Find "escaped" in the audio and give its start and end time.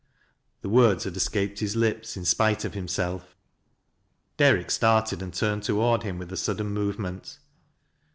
1.15-1.59